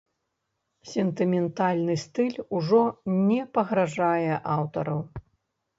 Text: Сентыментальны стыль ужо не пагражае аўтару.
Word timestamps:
Сентыментальны 0.91 1.95
стыль 2.05 2.39
ужо 2.61 2.83
не 3.27 3.39
пагражае 3.57 4.29
аўтару. 4.57 4.99